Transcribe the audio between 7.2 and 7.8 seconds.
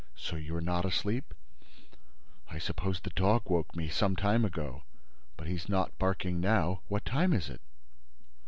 is it?"